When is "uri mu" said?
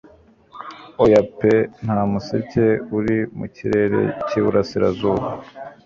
2.97-3.45